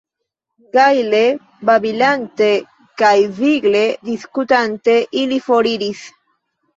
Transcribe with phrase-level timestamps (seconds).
[0.75, 1.17] Gaje
[1.69, 2.47] babilante
[3.01, 3.11] kaj
[3.41, 6.03] vigle diskutante, ili foriris.